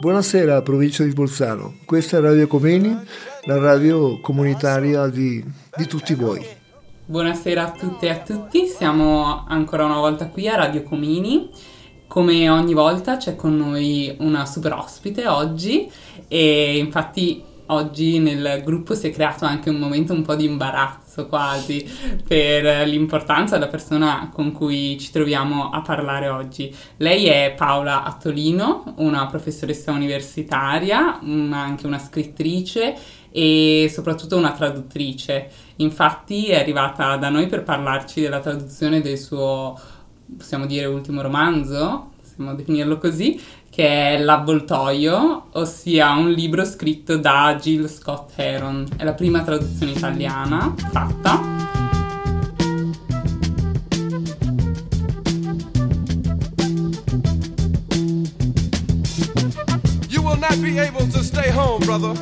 [0.00, 2.96] Buonasera provincia di Bolzano, questa è Radio Comeni,
[3.42, 5.44] la radio comunitaria di,
[5.76, 6.46] di tutti voi.
[7.06, 11.50] Buonasera a tutte e a tutti, siamo ancora una volta qui a Radio Comini.
[12.06, 15.90] Come ogni volta c'è con noi una super ospite oggi.
[16.28, 21.07] E infatti oggi nel gruppo si è creato anche un momento un po' di imbarazzo
[21.26, 21.86] quasi
[22.26, 26.74] per l'importanza della persona con cui ci troviamo a parlare oggi.
[26.98, 32.94] Lei è Paola Attolino, una professoressa universitaria, ma anche una scrittrice
[33.30, 35.50] e soprattutto una traduttrice.
[35.76, 39.78] Infatti è arrivata da noi per parlarci della traduzione del suo,
[40.36, 43.40] possiamo dire, ultimo romanzo, possiamo definirlo così,
[43.78, 48.88] che è L'avvoltoio, ossia un libro scritto da Jill Scott Heron.
[48.96, 51.40] È la prima traduzione italiana fatta.
[60.08, 62.14] You will not be able to stay home, brother.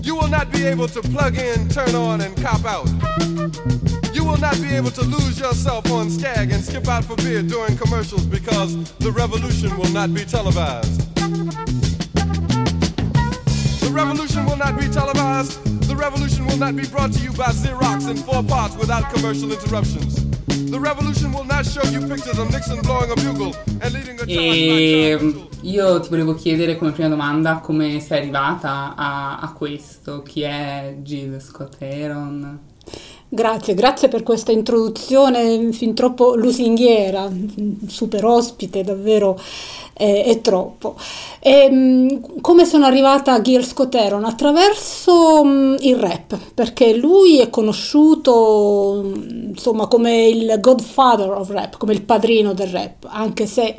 [0.00, 4.05] You will not be able to plug in, turn on, and cop out.
[4.16, 7.42] You will not be able to lose yourself on Skag and skip out for beer
[7.42, 11.14] during commercials because the revolution will not be televised.
[13.82, 15.62] The revolution will not be televised.
[15.86, 19.52] The revolution will not be brought to you by Xerox in four parts without commercial
[19.52, 20.24] interruptions.
[20.70, 24.24] The revolution will not show you pictures of Nixon blowing a bugle and leading a
[24.26, 30.22] E by io ti volevo chiedere come prima domanda come sei arrivata a, a questo,
[30.22, 32.74] chi è Jill Scott Heron?
[33.28, 37.28] Grazie, grazie per questa introduzione fin troppo lusinghiera,
[37.88, 39.36] super ospite, davvero
[39.92, 40.94] è, è troppo.
[41.40, 44.24] E, mh, come sono arrivata a Gil Scoteron?
[44.24, 51.78] Attraverso mh, il rap, perché lui è conosciuto mh, insomma come il godfather of rap,
[51.78, 53.74] come il padrino del rap, anche se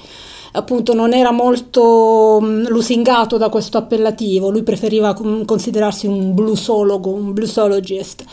[0.53, 7.33] appunto non era molto mh, lusingato da questo appellativo, lui preferiva considerarsi un bluesologo, un
[7.33, 8.23] bluesologist.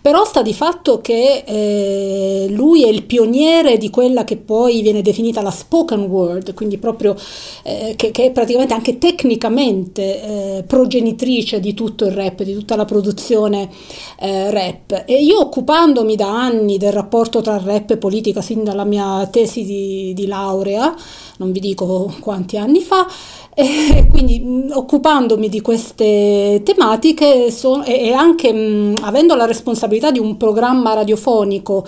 [0.00, 5.02] Però sta di fatto che eh, lui è il pioniere di quella che poi viene
[5.02, 7.14] definita la spoken word, quindi proprio
[7.62, 12.74] eh, che, che è praticamente anche tecnicamente eh, progenitrice di tutto il rap, di tutta
[12.74, 13.70] la produzione
[14.18, 15.04] eh, rap.
[15.06, 19.64] E io occupandomi da anni del rapporto tra rap e politica, sin dalla mia tesi
[19.64, 20.94] di, di laurea,
[21.38, 23.06] non vi dico quanti anni fa,
[23.54, 30.10] e quindi mh, occupandomi di queste tematiche so- e, e anche mh, avendo la responsabilità
[30.10, 31.84] di un programma radiofonico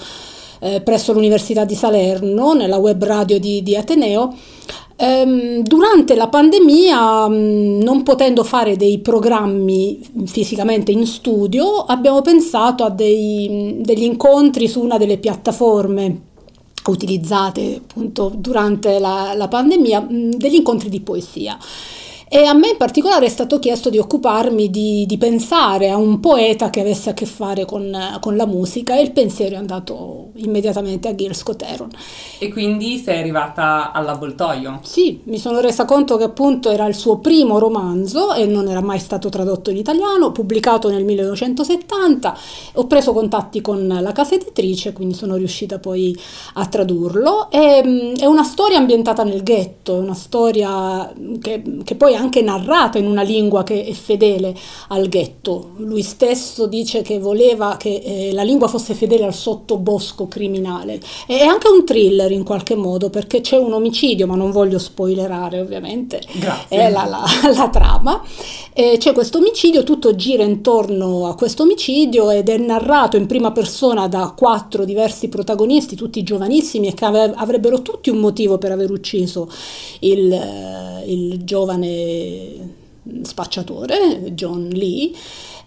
[0.61, 4.35] eh, presso l'Università di Salerno, nella web radio di, di Ateneo,
[4.97, 12.85] ehm, durante la pandemia, mh, non potendo fare dei programmi fisicamente in studio, abbiamo pensato
[12.85, 16.33] a dei- degli incontri su una delle piattaforme
[16.91, 21.59] utilizzate appunto durante la, la pandemia, degli incontri di poesia.
[22.37, 26.19] E a me in particolare è stato chiesto di occuparmi di, di pensare a un
[26.19, 30.31] poeta che avesse a che fare con, con la musica e il pensiero è andato
[30.35, 31.91] immediatamente a Gil Scott Heron.
[32.41, 34.81] E quindi sei arrivata all'avvoltoio.
[34.83, 38.81] Sì, mi sono resa conto che appunto era il suo primo romanzo e non era
[38.81, 42.37] mai stato tradotto in italiano, pubblicato nel 1970.
[42.73, 46.19] Ho preso contatti con la casa editrice, quindi sono riuscita poi
[46.55, 47.49] a tradurlo.
[47.49, 52.41] E, mm, è una storia ambientata nel ghetto, una storia che, che poi è anche
[52.43, 54.55] narrata in una lingua che è fedele
[54.89, 55.73] al ghetto.
[55.77, 61.01] Lui stesso dice che voleva che eh, la lingua fosse fedele al sottobosco criminale.
[61.27, 64.79] E è anche un thriller in qualche modo perché c'è un omicidio, ma non voglio
[64.79, 66.77] spoilerare ovviamente Grazie.
[66.77, 67.25] è la, la-
[67.55, 68.23] la trama.
[68.73, 73.53] E c'è questo omicidio, tutto gira intorno a questo omicidio ed è narrato in prima
[73.53, 78.91] persona da quattro diversi protagonisti, tutti giovanissimi e che avrebbero tutti un motivo per aver
[78.91, 79.49] ucciso
[80.01, 82.14] il, eh, il giovane
[83.23, 85.13] spacciatore, John Lee.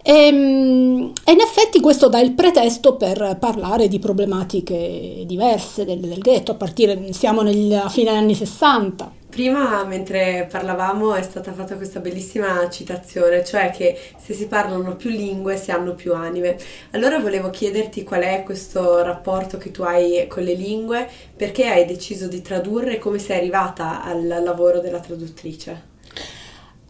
[0.02, 6.00] E, mm, e in effetti questo dà il pretesto per parlare di problematiche diverse del,
[6.00, 11.76] del ghetto, a partire, siamo a fine anni 60, Prima, mentre parlavamo, è stata fatta
[11.76, 16.56] questa bellissima citazione, cioè che se si parlano più lingue si hanno più anime.
[16.92, 21.06] Allora volevo chiederti qual è questo rapporto che tu hai con le lingue,
[21.36, 25.87] perché hai deciso di tradurre e come sei arrivata al lavoro della traduttrice.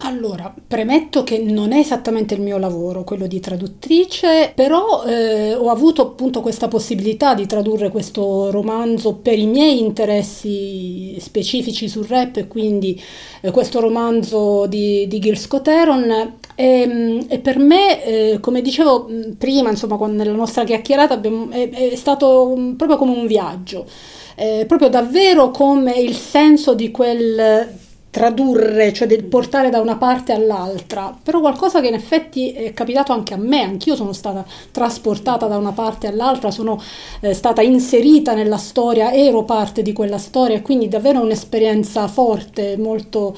[0.01, 5.69] Allora, premetto che non è esattamente il mio lavoro, quello di traduttrice, però eh, ho
[5.69, 12.37] avuto appunto questa possibilità di tradurre questo romanzo per i miei interessi specifici sul rap
[12.37, 12.99] e quindi
[13.41, 16.37] eh, questo romanzo di, di Gil Scott Heron.
[16.55, 21.95] E, e per me, eh, come dicevo prima, insomma, nella nostra chiacchierata, abbiamo, è, è,
[21.95, 23.85] stato proprio come un viaggio,
[24.35, 27.78] eh, proprio davvero come il senso di quel
[28.09, 33.11] tradurre, cioè del portare da una parte all'altra, però qualcosa che in effetti è capitato
[33.11, 36.81] anche a me, anch'io sono stata trasportata da una parte all'altra, sono
[37.21, 43.35] eh, stata inserita nella storia, ero parte di quella storia, quindi davvero un'esperienza forte, molto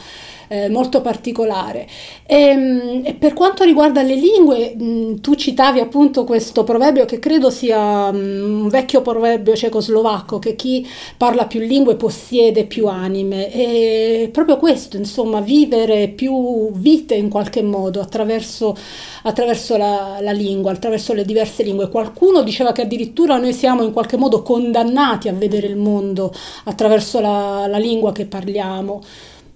[0.52, 1.88] eh, molto particolare.
[2.26, 7.20] E, ehm, e, per quanto riguarda le lingue, mh, tu citavi appunto questo proverbio che
[7.20, 8.18] credo sia mh,
[8.64, 13.50] un vecchio proverbio cecoslovacco, che chi parla più lingue possiede più anime.
[13.54, 18.76] E proprio questo, insomma, vivere più vite in qualche modo attraverso,
[19.24, 21.88] attraverso la, la lingua, attraverso le diverse lingue.
[21.90, 26.34] Qualcuno diceva che addirittura noi siamo in qualche modo condannati a vedere il mondo
[26.66, 29.02] attraverso la, la lingua che parliamo.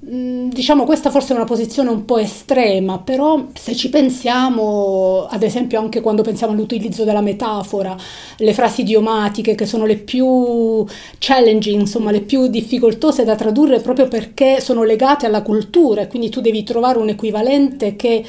[0.08, 5.42] Mm, diciamo questa forse è una posizione un po' estrema, però se ci pensiamo, ad
[5.42, 7.98] esempio anche quando pensiamo all'utilizzo della metafora,
[8.38, 10.86] le frasi idiomatiche che sono le più
[11.18, 16.30] challenging, insomma le più difficoltose da tradurre proprio perché sono legate alla cultura e quindi
[16.30, 18.24] tu devi trovare un equivalente che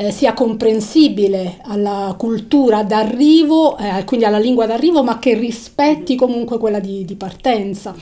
[0.00, 6.56] eh, sia comprensibile alla cultura d'arrivo, eh, quindi alla lingua d'arrivo, ma che rispetti comunque
[6.56, 7.94] quella di, di partenza.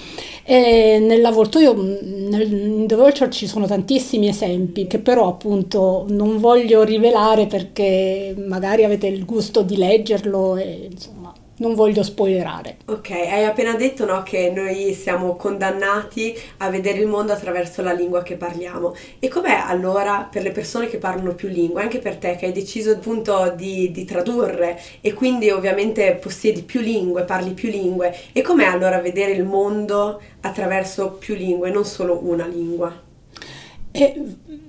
[0.44, 6.84] E nell'avvoltoio, nel, in The Vulture ci sono tantissimi esempi che però appunto non voglio
[6.84, 11.17] rivelare perché magari avete il gusto di leggerlo e insomma
[11.58, 12.78] non voglio spoilerare.
[12.86, 17.92] Ok, hai appena detto no, che noi siamo condannati a vedere il mondo attraverso la
[17.92, 18.94] lingua che parliamo.
[19.18, 22.52] E com'è allora per le persone che parlano più lingue, anche per te che hai
[22.52, 28.42] deciso appunto di, di tradurre e quindi ovviamente possiedi più lingue, parli più lingue, e
[28.42, 33.06] com'è allora vedere il mondo attraverso più lingue, non solo una lingua?
[33.90, 34.14] E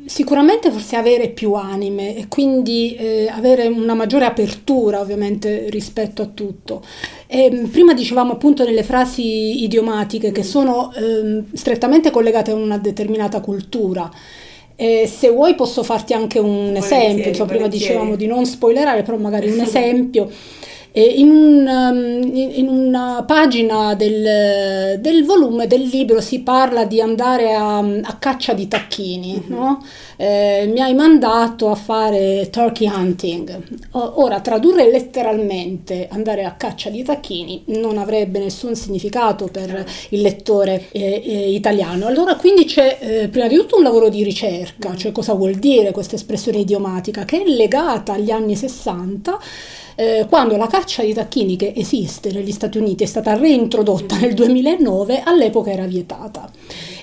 [0.10, 6.26] sicuramente forse avere più anime e quindi eh, avere una maggiore apertura ovviamente rispetto a
[6.26, 6.84] tutto.
[7.28, 12.80] E, mm, prima dicevamo appunto nelle frasi idiomatiche che sono eh, strettamente collegate a una
[12.80, 14.12] determinata cultura.
[14.76, 19.18] E se vuoi posso farti anche un esempio, insomma, prima dicevamo di non spoilerare, però
[19.18, 20.28] magari un esempio.
[20.92, 27.54] In, un, um, in, una pagina del, del, volume del libro si parla di andare
[27.54, 29.60] a, a caccia di tacchini, mm-hmm.
[29.60, 29.86] no?
[30.18, 33.62] eh, mi hai mandato a fare turkey hunting.
[33.92, 40.88] Ora, tradurre letteralmente andare a caccia di tacchini non avrebbe nessun significato per il lettore
[40.92, 42.08] eh, eh, italiano.
[42.08, 44.96] Allora, quindi c'è eh, prima di tutto un lavoro di ricerca, mm.
[44.96, 49.40] cioè cosa vuol dire questa espressione idiomatica, che è legata agli anni 60
[50.00, 54.34] eh, quando la caccia di tacchini che esiste negli Stati Uniti è stata reintrodotta nel
[54.34, 56.50] 2009, all'epoca era vietata.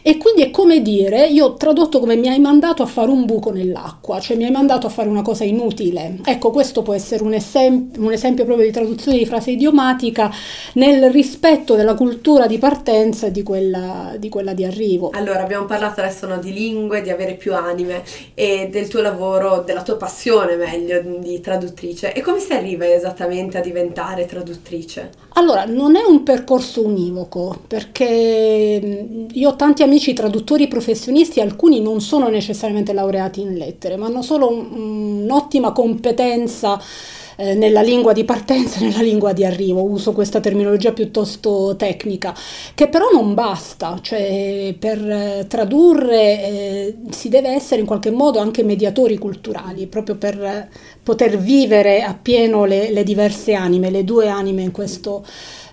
[0.08, 3.24] E quindi è come dire, io ho tradotto come mi hai mandato a fare un
[3.24, 6.18] buco nell'acqua, cioè mi hai mandato a fare una cosa inutile.
[6.24, 10.32] Ecco, questo può essere un, esempio, un esempio proprio di traduzione di frase idiomatica
[10.74, 15.10] nel rispetto della cultura di partenza e di quella di, quella di arrivo.
[15.12, 18.04] Allora, abbiamo parlato adesso no, di lingue, di avere più anime
[18.34, 22.12] e del tuo lavoro, della tua passione meglio di traduttrice.
[22.12, 25.10] E come si arriva esattamente a diventare traduttrice?
[25.30, 31.80] Allora, non è un percorso univoco, perché io ho tanti amici amici traduttori professionisti, alcuni
[31.80, 36.78] non sono necessariamente laureati in lettere, ma hanno solo un, un'ottima competenza
[37.36, 42.34] eh, nella lingua di partenza e nella lingua di arrivo, uso questa terminologia piuttosto tecnica,
[42.74, 48.38] che però non basta, cioè per eh, tradurre eh, si deve essere in qualche modo
[48.38, 50.68] anche mediatori culturali, proprio per eh,
[51.02, 55.24] poter vivere appieno le, le diverse anime, le due anime in questo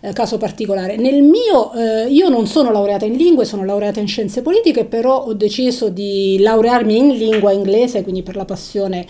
[0.04, 0.98] eh, caso particolare.
[0.98, 5.24] Nel mio, eh, io non sono laureata in lingue, sono laureata in scienze politiche, però
[5.24, 9.06] ho deciso di laurearmi in lingua inglese, quindi per la passione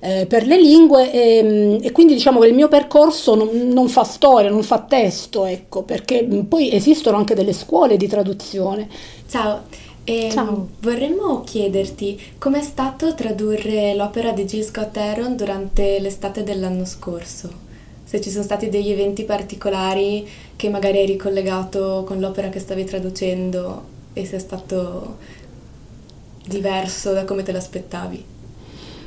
[0.00, 3.88] eh, per le lingue e, mm, e, quindi diciamo che il mio percorso non, non,
[3.88, 8.88] fa storia, non fa testo, ecco, perché mm, poi esistono anche delle scuole di traduzione.
[9.28, 9.62] Ciao.
[10.04, 10.68] E Ciao.
[10.80, 17.72] Vorremmo chiederti com'è stato tradurre l'opera di Jill Scott Aaron durante l'estate dell'anno scorso?
[18.04, 22.84] Se ci sono stati degli eventi particolari che magari hai ricollegato con l'opera che stavi
[22.84, 25.16] traducendo e se è stato
[26.46, 28.32] diverso da come te l'aspettavi.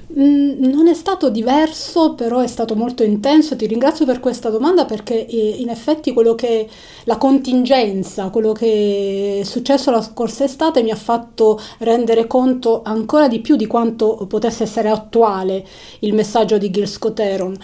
[0.10, 3.58] Mm, non è stato diverso, però è stato molto intenso.
[3.58, 6.68] Ti ringrazio per questa domanda perché eh, in effetti quello che
[7.04, 13.27] la contingenza, quello che è successo la scorsa estate mi ha fatto rendere conto ancora
[13.27, 15.66] di più di quanto potesse essere attuale
[16.00, 17.58] il messaggio di Gil Scoteron.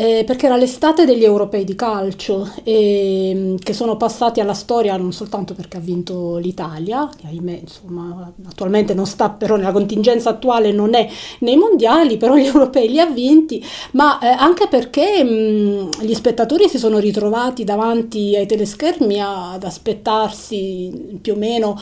[0.00, 5.12] Eh, perché era l'estate degli europei di calcio, e, che sono passati alla storia non
[5.12, 10.70] soltanto perché ha vinto l'Italia, che ahimè insomma, attualmente non sta però nella contingenza attuale,
[10.70, 11.08] non è
[11.40, 13.60] nei mondiali, però gli europei li ha vinti,
[13.92, 21.18] ma eh, anche perché mh, gli spettatori si sono ritrovati davanti ai teleschermi ad aspettarsi
[21.20, 21.76] più o meno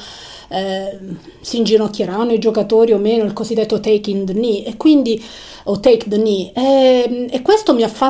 [0.48, 0.98] eh,
[1.40, 5.22] si inginocchieranno i giocatori o meno, il cosiddetto taking the knee e quindi
[5.68, 8.05] o take the knee e, e, questo mi ha fatto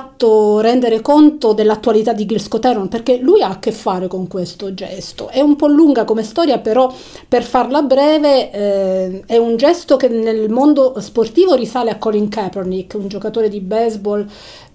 [0.61, 5.29] rendere conto dell'attualità di Gil Scott perché lui ha a che fare con questo gesto.
[5.29, 6.93] È un po' lunga come storia però
[7.29, 12.95] per farla breve eh, è un gesto che nel mondo sportivo risale a Colin Kaepernick
[12.95, 14.26] un giocatore di baseball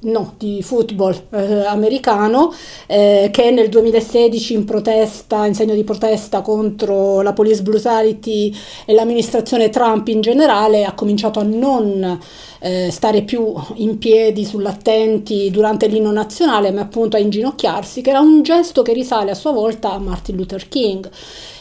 [0.02, 2.54] no, di football eh, americano
[2.88, 8.54] eh, che nel 2016 in protesta, in segno di protesta contro la police brutality
[8.86, 12.20] e l'amministrazione Trump in generale ha cominciato a non
[12.60, 18.20] eh, stare più in piedi sull'attenti durante l'inno nazionale ma appunto a inginocchiarsi che era
[18.20, 21.10] un gesto che risale a sua volta a Martin Luther King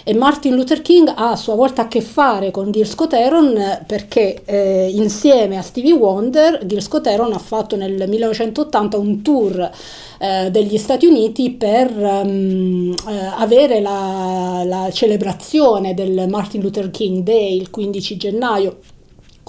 [0.04, 4.42] e Martin Luther King ha a sua volta a che fare con Gil Scott-Heron perché
[4.45, 9.71] eh, insieme a Stevie Wonder Gil Scott-Heron ha fatto nel 1980 un tour
[10.19, 17.23] eh, degli Stati Uniti per um, eh, avere la, la celebrazione del Martin Luther King
[17.23, 18.78] Day il 15 gennaio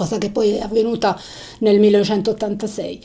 [0.01, 1.19] cosa che poi è avvenuta
[1.59, 3.01] nel 1986.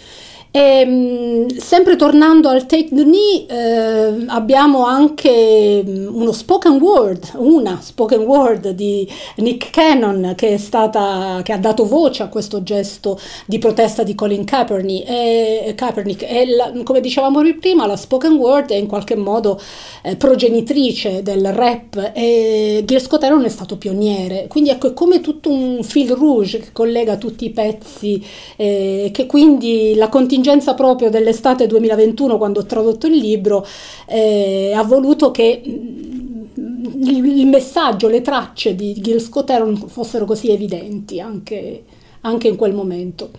[0.57, 7.33] E, ehm, sempre tornando al Take the Knee, eh, abbiamo anche mm, uno spoken word,
[7.35, 12.63] una spoken word di Nick Cannon che, è stata, che ha dato voce a questo
[12.63, 15.07] gesto di protesta di Colin Kaepernick.
[15.07, 16.23] E, Kaepernick.
[16.23, 19.61] e la, come dicevamo prima, la spoken word è in qualche modo
[20.03, 24.47] eh, progenitrice del rap e Gil Scott Heron è stato pioniere.
[24.49, 28.25] Quindi ecco, è come tutto un fil rouge che collega tutti i pezzi,
[28.57, 33.67] eh, che quindi la contingenza contingenza proprio dell'estate 2021, quando ho tradotto il libro,
[34.07, 39.53] eh, ha voluto che mm, il, messaggio, le tracce di Gil Scott
[39.87, 41.83] fossero così evidenti anche,
[42.21, 43.31] anche in quel momento.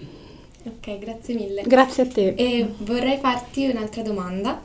[0.63, 1.63] Ok, grazie mille.
[1.65, 2.33] Grazie a te.
[2.35, 4.59] E vorrei farti un'altra domanda.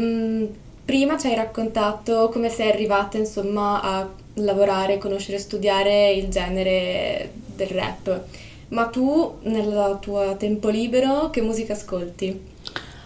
[0.00, 0.44] Mm,
[0.86, 7.68] prima ci hai raccontato come sei arrivata insomma a lavorare, conoscere, studiare il genere del
[7.68, 8.22] rap.
[8.68, 12.52] Ma tu, nel tuo tempo libero, che musica ascolti?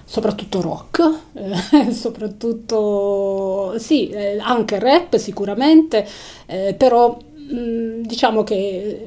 [0.04, 6.06] Soprattutto rock, eh, soprattutto sì, eh, anche rap sicuramente,
[6.46, 9.06] eh, però mh, mm, diciamo che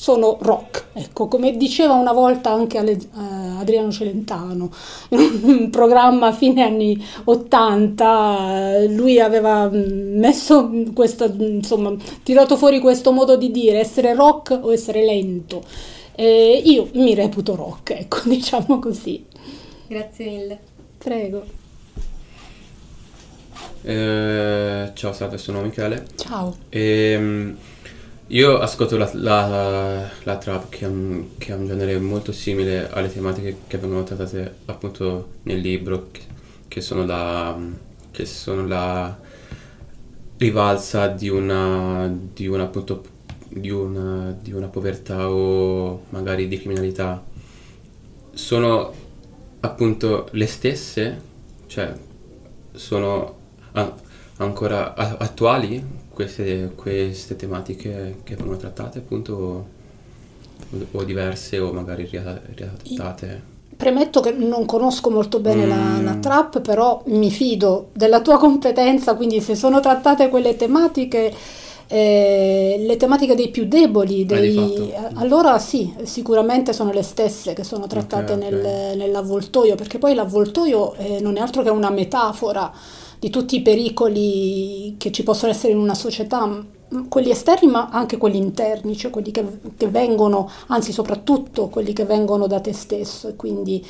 [0.00, 0.86] sono rock.
[0.94, 4.72] Ecco, come diceva una volta anche Ale, uh, Adriano Celentano,
[5.10, 12.80] in un programma a fine anni 80, lui aveva mm, messo questo, insomma, tirato fuori
[12.80, 15.62] questo modo di dire, essere rock o essere lento.
[16.14, 19.26] E io mi reputo rock, ecco, diciamo così.
[19.86, 20.58] Grazie mille.
[20.96, 21.44] Prego.
[23.82, 26.06] Eh, ciao, salve, sono Michele.
[26.16, 26.56] Ciao.
[26.70, 27.56] E, ehm,
[28.30, 32.88] io ascolto la, la, la trap che è, un, che è, un, genere molto simile
[32.88, 36.20] alle tematiche che vengono trattate appunto nel libro, che,
[36.68, 37.58] che, sono, la,
[38.12, 39.18] che sono la
[40.36, 43.02] rivalsa di una, di una, appunto,
[43.48, 47.24] di una, di una povertà o magari di criminalità.
[48.32, 48.92] Sono
[49.58, 51.20] appunto le stesse,
[51.66, 51.92] cioè
[52.70, 53.38] sono
[54.36, 59.66] ancora attuali queste, queste tematiche che vengono trattate appunto
[60.92, 63.48] o, diverse o magari riadattate?
[63.76, 65.68] Premetto che non conosco molto bene mm.
[65.68, 71.32] la, la, trap, però mi fido della tua competenza, quindi se sono trattate quelle tematiche,
[71.86, 77.64] eh, le tematiche dei più deboli, dei, eh, allora sì, sicuramente sono le stesse che
[77.64, 78.60] sono trattate okay, okay.
[78.60, 82.70] Nel, nell'avvoltoio, perché poi l'avvoltoio eh, non è altro che una metafora
[83.20, 86.64] di tutti i pericoli che ci possono essere in una società,
[87.08, 89.44] quelli esterni ma anche quelli interni, cioè quelli che,
[89.76, 93.28] che vengono, anzi soprattutto quelli che vengono da te stesso.
[93.28, 93.84] E quindi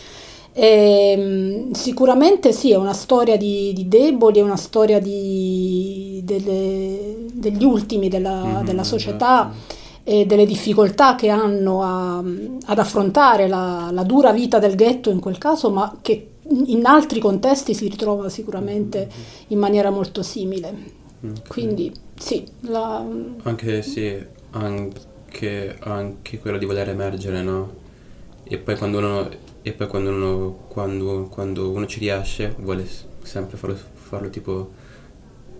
[0.52, 7.62] eh, sicuramente sì, è una storia di, di deboli, è una storia di, delle, degli
[7.62, 9.48] ultimi della, mm-hmm, della società.
[9.48, 15.10] Esatto e delle difficoltà che hanno a, ad affrontare la, la, dura vita del ghetto
[15.10, 19.08] in quel caso, ma che in altri contesti si ritrova sicuramente
[19.48, 20.98] in maniera molto simile.
[21.22, 21.42] Okay.
[21.48, 22.46] Quindi sì.
[22.62, 23.04] La...
[23.42, 27.78] Anche sì, anche, anche, quello di voler emergere, no?
[28.44, 29.28] E poi quando uno,
[29.62, 32.86] e poi quando uno, quando, quando uno ci riesce vuole
[33.22, 34.70] sempre farlo, farlo tipo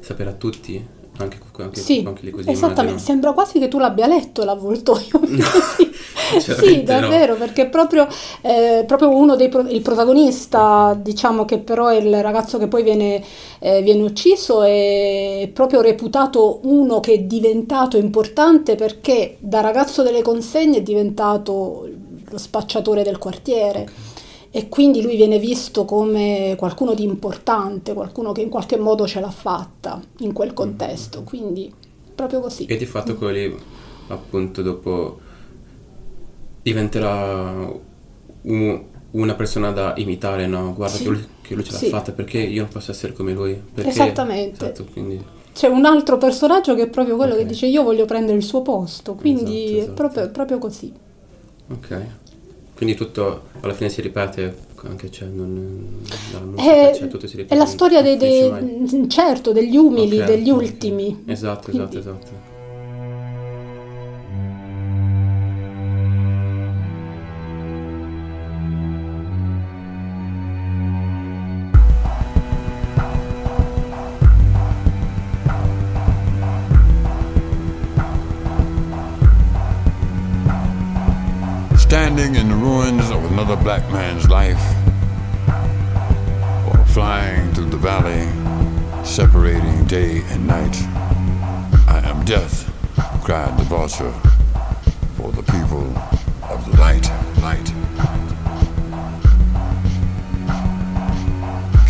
[0.01, 2.99] sapere a tutti anche, anche, sì, anche lì così esattamente, immagino.
[2.99, 5.21] sembra quasi che tu l'abbia letto l'avvoltoio.
[5.76, 5.90] sì.
[6.40, 7.38] sì, davvero, no.
[7.38, 8.07] perché proprio,
[8.43, 12.83] eh, proprio uno dei pro- il protagonista, diciamo che però è il ragazzo che poi
[12.83, 13.23] viene,
[13.59, 20.23] eh, viene ucciso, è proprio reputato uno che è diventato importante perché da ragazzo delle
[20.23, 21.88] consegne è diventato
[22.29, 23.88] lo spacciatore del quartiere
[24.52, 29.21] e quindi lui viene visto come qualcuno di importante, qualcuno che in qualche modo ce
[29.21, 31.73] l'ha fatta in quel contesto, quindi
[32.14, 32.66] proprio così.
[32.66, 33.57] E di fatto quello lì
[34.09, 35.21] appunto dopo
[36.62, 37.73] diventerà
[38.42, 40.75] un, una persona da imitare, no?
[40.75, 41.04] Guarda sì.
[41.04, 41.88] che, lui, che, lui, ce l'ha sì.
[41.88, 43.61] fatta, perché io non posso essere come lui?
[43.73, 44.64] Perché, Esattamente.
[44.64, 45.38] Esatto, quindi...
[45.52, 47.45] C'è un altro personaggio che è proprio quello okay.
[47.45, 49.90] che dice io voglio prendere il suo posto, quindi esatto, esatto.
[49.90, 50.92] È, proprio, è proprio così.
[51.69, 52.07] Ok.
[52.81, 56.01] Quindi tutto alla fine si ripete anche cioè, non,
[56.47, 57.55] musica, cioè, tutto si ripete.
[57.55, 60.65] È la storia dei, dei certo, degli umili, okay, degli okay.
[60.65, 61.23] ultimi.
[61.27, 61.99] Esatto, Quindi.
[61.99, 62.27] esatto,
[83.41, 84.63] another black man's life,
[86.69, 88.29] or flying through the valley,
[89.03, 90.77] separating day and night.
[91.89, 92.71] I am death,
[93.25, 94.13] cried the vulture,
[95.17, 95.87] for the people
[96.51, 97.67] of the light, light.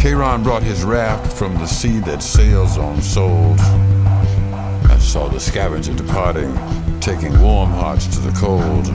[0.00, 3.58] Charon brought his raft from the sea that sails on souls.
[4.88, 6.56] I saw the scavenger departing,
[7.00, 8.86] taking warm hearts to the cold.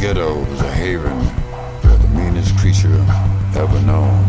[0.00, 1.20] Ghetto was a haven
[1.82, 3.04] for the meanest creature
[3.54, 4.24] ever known.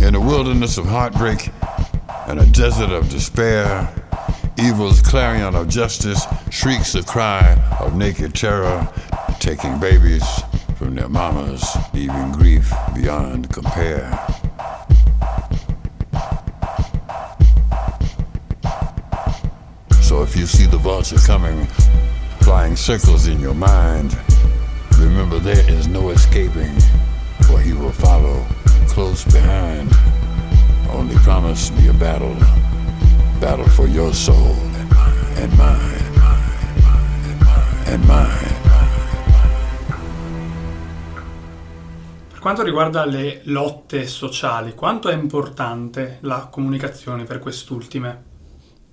[0.00, 1.50] In a wilderness of heartbreak
[2.26, 3.86] and a desert of despair,
[4.58, 8.88] evil's clarion of justice shrieks the cry of naked terror,
[9.38, 10.24] taking babies
[10.76, 14.25] from their mamas, leaving grief beyond compare.
[20.36, 21.66] You see the vulture coming,
[22.40, 24.14] flying circles in your mind,
[24.98, 26.78] remember there is no escaping,
[27.42, 28.44] for he will follow
[28.86, 29.90] close behind.
[30.90, 32.36] Only promise me a battle,
[33.40, 34.54] battle for your soul
[35.36, 36.04] and mine,
[37.86, 38.54] and mine.
[42.38, 48.34] Quanto riguarda le lotte sociali, quanto è importante la comunicazione per quest'ultime?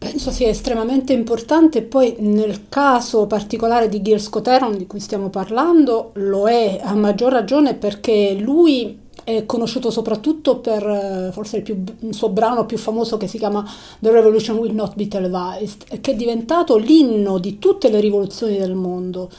[0.04, 6.12] Penso sia estremamente importante, poi nel caso particolare di Gil Scoteron di cui stiamo parlando
[6.16, 11.82] lo è a maggior ragione perché lui è conosciuto soprattutto per eh, forse il, più,
[12.00, 13.66] il, suo brano più famoso che si chiama
[14.00, 18.76] The Revolution Will Not Be Televised, che è diventato l'inno di tutte le rivoluzioni del
[18.76, 19.30] mondo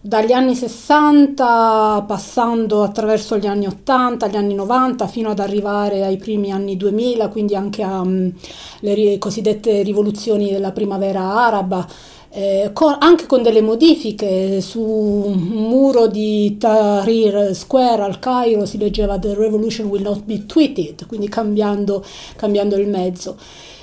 [0.00, 6.16] dagli anni 60 passando attraverso gli anni 80, gli anni 90 fino ad arrivare ai
[6.16, 8.32] primi anni 2000, quindi anche alle
[8.80, 11.86] um, cosiddette rivoluzioni della primavera araba.
[12.30, 18.76] Eh, con, anche con delle modifiche su un muro di Tahrir Square al Cairo si
[18.76, 22.04] leggeva The Revolution will not be tweeted, quindi cambiando,
[22.36, 23.36] cambiando il mezzo.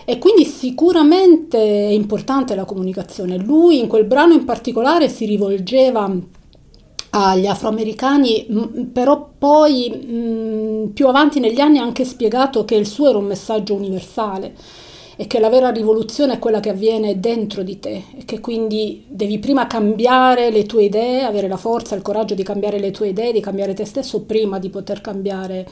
[0.06, 3.38] E quindi sicuramente è importante la comunicazione.
[3.38, 6.12] Lui in quel brano in particolare si rivolgeva
[7.10, 8.46] agli afroamericani,
[8.92, 13.26] però poi mh, più avanti negli anni ha anche spiegato che il suo era un
[13.26, 14.54] messaggio universale
[15.16, 19.06] e che la vera rivoluzione è quella che avviene dentro di te e che quindi
[19.08, 23.08] devi prima cambiare le tue idee, avere la forza, il coraggio di cambiare le tue
[23.08, 25.66] idee, di cambiare te stesso prima di poter cambiare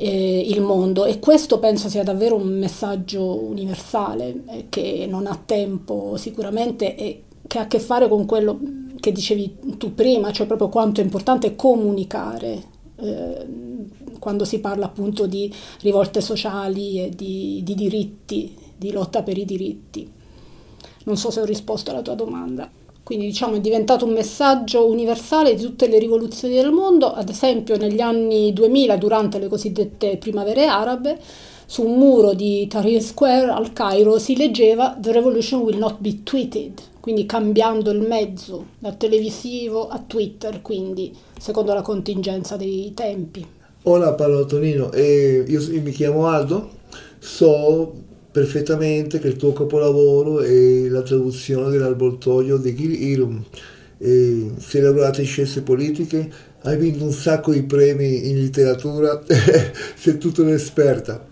[0.00, 5.40] eh, il mondo e questo penso sia davvero un messaggio universale eh, che non ha
[5.44, 8.60] tempo sicuramente e che ha a che fare con quello
[9.00, 12.62] che dicevi tu prima, cioè proprio quanto è importante comunicare
[12.96, 13.46] eh,
[14.20, 19.44] quando si parla appunto di rivolte sociali e di, di diritti, di lotta per i
[19.44, 20.08] diritti.
[21.04, 22.70] Non so se ho risposto alla tua domanda.
[23.08, 27.78] Quindi diciamo è diventato un messaggio universale di tutte le rivoluzioni del mondo, ad esempio
[27.78, 31.18] negli anni 2000 durante le cosiddette primavere arabe,
[31.64, 36.22] su un muro di Tahrir Square al Cairo si leggeva The revolution will not be
[36.22, 43.42] tweeted, quindi cambiando il mezzo dal televisivo a Twitter, quindi secondo la contingenza dei tempi.
[43.84, 46.68] Hola Paolo Tonino, eh, io mi chiamo Aldo,
[47.18, 47.90] so
[48.38, 53.44] perfettamente che il tuo capolavoro è la traduzione dell'Arboltoio di Gil Irum.
[53.98, 56.30] E sei laureato in scienze politiche,
[56.62, 59.20] hai vinto un sacco di premi in letteratura,
[59.96, 61.26] sei tutta un'esperta.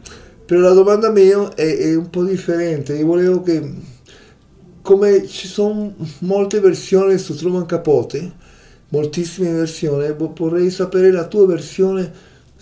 [0.45, 2.97] Però la domanda mia è, è un po' differente.
[2.97, 3.73] Io volevo che,
[4.83, 8.33] come ci sono molte versioni su Truman Capote,
[8.89, 12.13] moltissime versioni, vorrei sapere la tua versione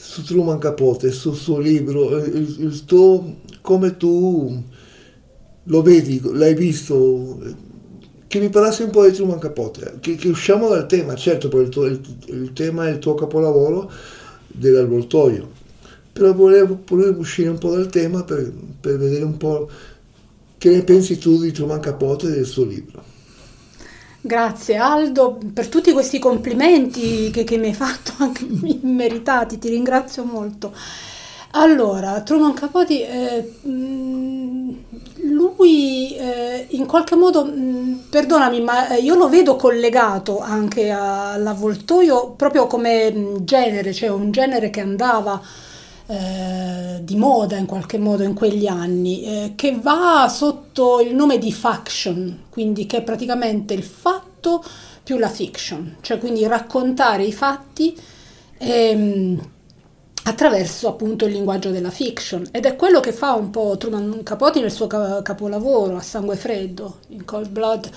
[0.07, 4.63] su Truman Capote, sul suo libro, il, il tuo, come tu
[5.63, 7.41] lo vedi, l'hai visto,
[8.27, 11.63] che mi parlassi un po' di Truman Capote, che, che usciamo dal tema, certo poi
[11.63, 13.91] il, tuo, il, il tema è il tuo capolavoro
[14.47, 15.51] dell'alvoltoio,
[16.13, 19.71] però volevo, volevo uscire un po' dal tema per, per vedere un po'
[20.59, 23.14] che ne pensi tu di Truman Capote e del suo libro.
[24.27, 28.47] Grazie Aldo per tutti questi complimenti che, che mi hai fatto, anche
[28.81, 30.73] meritati, ti ringrazio molto.
[31.51, 34.71] Allora, Truman Capote, eh, mm,
[35.25, 40.89] lui eh, in qualche modo, mh, mm, perdonami, ma eh, io lo vedo collegato anche
[40.91, 45.39] all'avvoltoio proprio come mm, genere, cioè un genere che andava
[46.07, 51.39] eh, di moda in qualche modo in quegli anni, eh, che va sotto il nome
[51.39, 54.63] di faction, quindi che è praticamente il fatto
[55.03, 57.97] più la fiction, cioè quindi raccontare i fatti.
[58.59, 59.53] Ehm,
[60.27, 62.47] attraverso appunto il linguaggio della fiction.
[62.51, 66.99] Ed è quello che fa un po' Truman Capote nel suo capolavoro a sangue freddo
[67.09, 67.91] in Cold Blood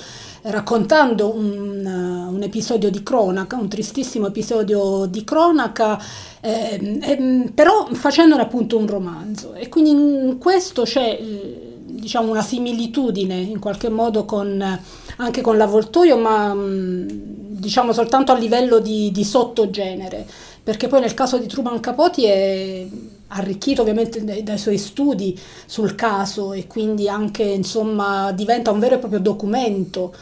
[0.43, 5.99] raccontando un, un episodio di cronaca un tristissimo episodio di cronaca
[6.39, 9.53] eh, eh, però facendone appunto un romanzo.
[9.53, 14.79] E quindi in questo c'è eh, diciamo una similitudine in qualche modo con,
[15.17, 20.27] anche con l'avvoltoio ma mm, diciamo soltanto a livello di, di sottogenere
[20.67, 22.88] perché poi nel caso di Truman Capote è
[23.27, 28.95] arricchito ovviamente dai, dai, suoi studi sul caso e quindi anche insomma diventa un vero
[28.95, 30.13] e proprio documento,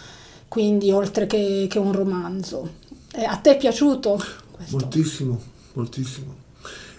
[0.47, 2.73] quindi oltre che, che un romanzo.
[3.15, 4.21] Eh, a te è piaciuto?
[4.51, 4.77] Questo?
[4.77, 5.41] Moltissimo,
[5.73, 6.35] moltissimo.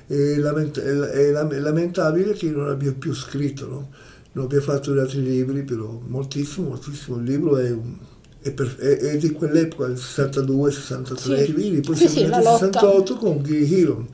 [0.08, 3.88] È, lament- è, lamentabile che non abbia più scritto, no?
[4.32, 7.18] non abbia fatto gli altri libri, però moltissimo, moltissimo.
[7.18, 7.94] Il libro è un
[8.46, 11.44] è, per, è, è, di quell'epoca, il 62, 63 sì.
[11.46, 14.08] civili, poi sì, siamo nel 68 con Gary Hiron,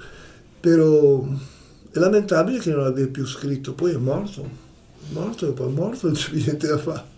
[0.59, 1.25] però
[1.91, 5.71] è lamentabile che non abbia più scritto, poi è morto, è morto e poi è
[5.71, 7.11] morto, non c'è niente da fare.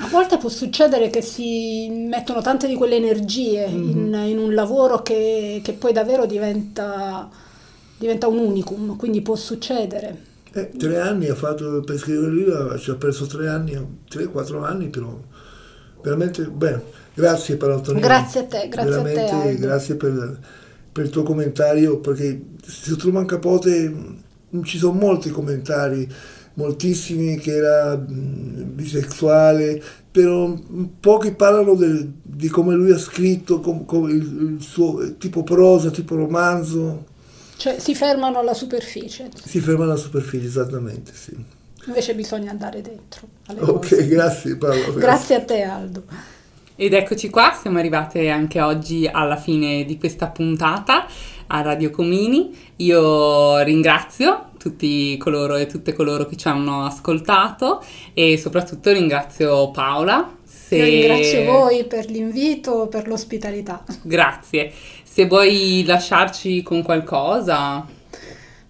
[0.00, 3.88] A volte può succedere che si mettono tante di quelle energie mm-hmm.
[3.88, 7.28] in, in, un lavoro che, che poi davvero diventa,
[7.98, 10.34] diventa, un unicum, quindi può succedere.
[10.52, 13.78] Eh, tre anni ha fatto per scrivere lì, ci ha perso tre anni,
[14.08, 15.18] tre, quattro anni, però
[16.06, 16.82] veramente bene.
[17.14, 18.00] Grazie per Antonio.
[18.00, 19.56] Grazie a te, grazie veramente, a te.
[19.56, 20.38] Grazie per,
[20.92, 26.08] per, il tuo commentario, perché su Truman Capote mm, ci sono molti commentari,
[26.54, 33.58] moltissimi che era mm, bisessuale, però mm, pochi parlano del, di come lui ha scritto,
[33.60, 37.06] com, com il, il suo tipo prosa, tipo romanzo.
[37.56, 39.30] Cioè si fermano alla superficie.
[39.44, 41.54] Si fermano alla superficie, esattamente, sì.
[41.86, 43.28] Invece bisogna andare dentro.
[43.48, 44.06] ok, cose.
[44.06, 44.92] grazie Paolo.
[44.94, 45.00] Grazie.
[45.00, 46.02] grazie a te Aldo.
[46.78, 51.06] Ed eccoci qua, siamo arrivate anche oggi alla fine di questa puntata
[51.46, 52.54] a Radio Comini.
[52.76, 60.36] Io ringrazio tutti coloro e tutte coloro che ci hanno ascoltato e soprattutto ringrazio Paola.
[60.44, 60.82] Se...
[60.82, 63.82] ringrazio voi per l'invito, per l'ospitalità.
[64.02, 64.70] Grazie.
[65.02, 67.86] Se vuoi lasciarci con qualcosa.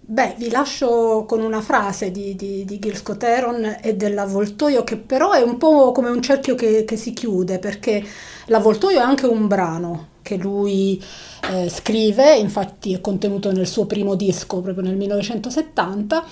[0.08, 4.96] Beh, vi lascio con una frase di, di, di Gil Scott Heron e dell'avvoltoio che
[4.96, 8.04] però è un po' come un cerchio che, che si chiude perché
[8.46, 11.02] l'avvoltoio è anche un brano che lui
[11.50, 16.24] eh, scrive, infatti è contenuto nel suo primo disco proprio nel 1970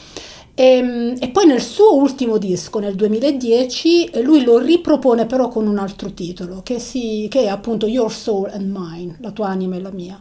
[0.54, 5.66] e, ehm, e, poi nel suo ultimo disco, nel 2010, lui lo ripropone però con
[5.66, 9.74] un altro titolo, che, si, che, è appunto Your Soul and Mine, la tua anima
[9.74, 10.20] e la mia.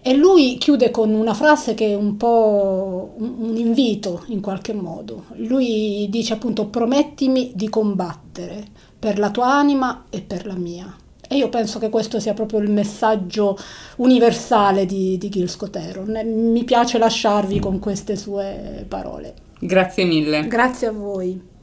[0.00, 5.24] E lui chiude con una frase che è un po' un invito in qualche modo.
[5.36, 8.64] Lui dice appunto promettimi di combattere
[8.98, 10.96] per la tua anima e per la mia.
[11.30, 13.56] E io penso che questo sia proprio il messaggio
[13.96, 16.04] universale di, di Gil Scotero.
[16.04, 19.34] Mi piace lasciarvi con queste sue parole.
[19.60, 20.46] Grazie mille.
[20.46, 21.56] Grazie a voi.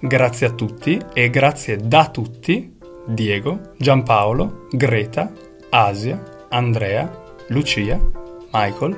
[0.00, 2.71] Grazie a tutti e grazie da tutti
[3.06, 5.30] Diego, Giampaolo, Greta,
[5.70, 7.10] Asia, Andrea,
[7.48, 8.00] Lucia,
[8.52, 8.96] Michael,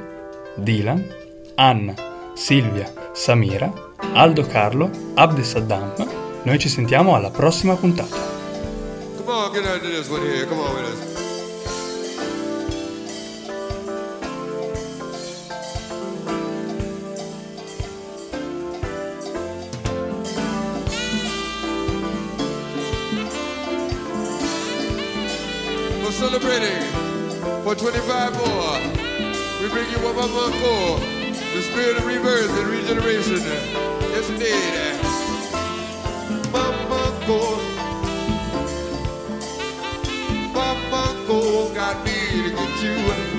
[0.57, 1.05] Dylan,
[1.55, 1.95] Anna,
[2.35, 3.73] Silvia, Samira,
[4.13, 5.93] Aldo Carlo, Abde Saddam.
[6.43, 8.33] Noi ci sentiamo alla prossima puntata.
[27.75, 28.79] for 25 more.
[29.61, 31.01] We bring you up for.
[31.55, 33.41] The spirit of rebirth and regeneration.
[34.11, 35.01] Yes, indeed.
[36.53, 37.59] Mama Go.
[40.53, 43.34] Mama Go got me to get you.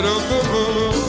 [0.00, 0.99] Ba-dum-bum-bum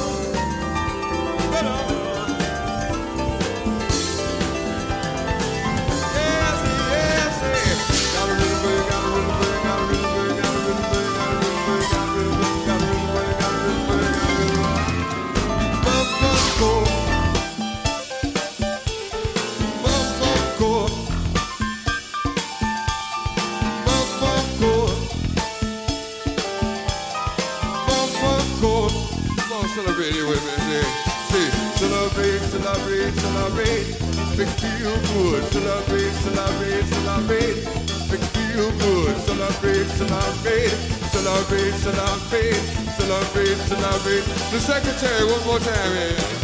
[34.42, 35.44] me feel good.
[35.52, 37.56] Celebrate, celebrate, celebrate.
[38.10, 39.16] Make feel good.
[39.22, 40.70] Celebrate, celebrate,
[41.14, 42.56] celebrate, celebrate,
[42.98, 44.24] celebrate, celebrate.
[44.52, 46.41] The secretary, one more time, yeah.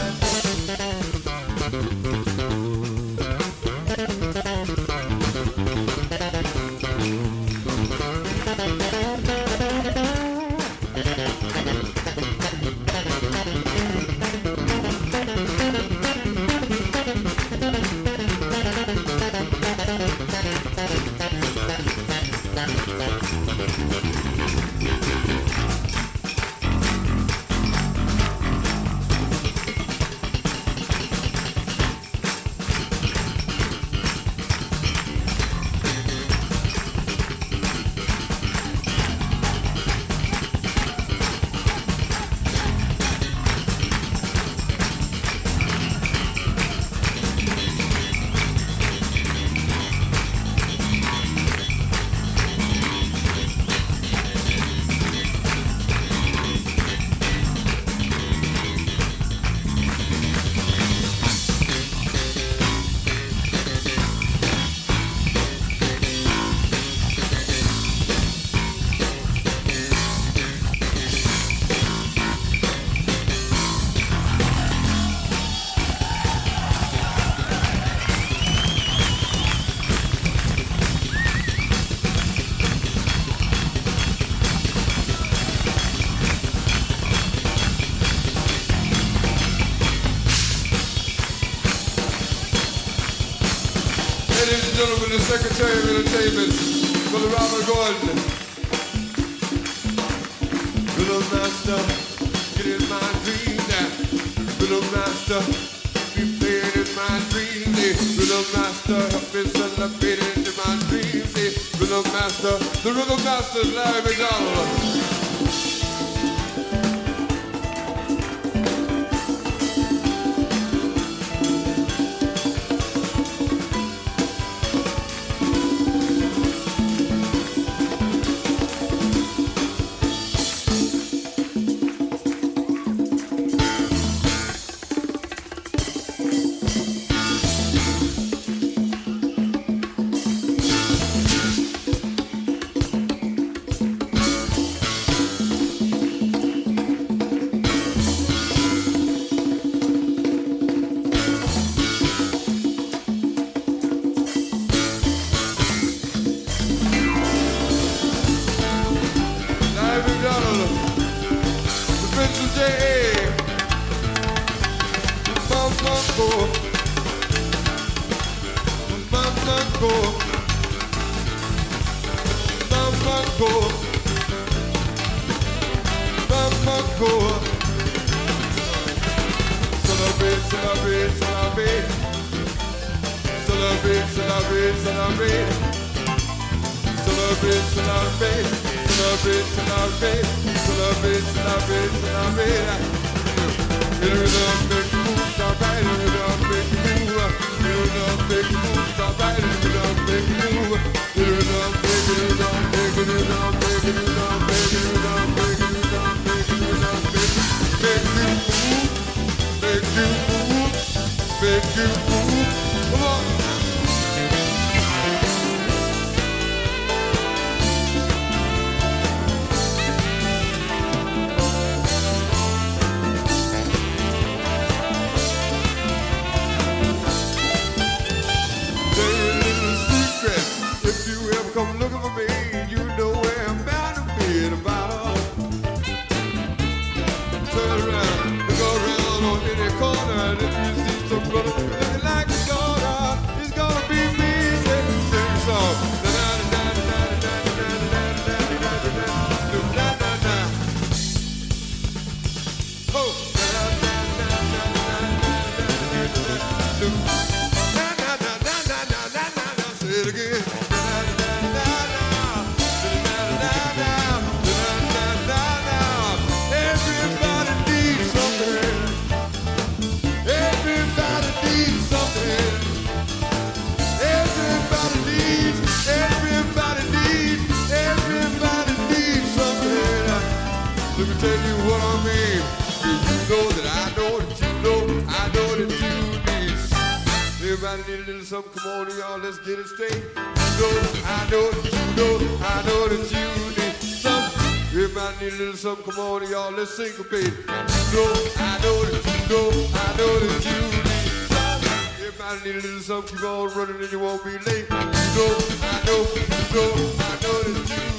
[288.07, 288.53] little something.
[288.53, 289.93] Come on, y'all, let's get it straight.
[289.93, 290.71] You know,
[291.03, 294.79] I know, that you know, I know that you need something.
[294.79, 297.25] If I need a little something, come on, y'all, let's syncopate.
[297.27, 302.07] You know, I know that you know, I know that you need something.
[302.07, 304.67] If I need a little something, keep on running and you won't be late.
[304.69, 305.35] You know,
[305.67, 307.96] I know, you know, I know that you